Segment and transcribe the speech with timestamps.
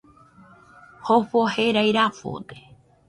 [1.09, 2.59] Jofo jerai rafode